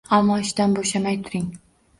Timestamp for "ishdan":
0.45-0.73